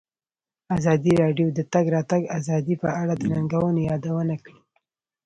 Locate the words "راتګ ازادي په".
1.95-2.89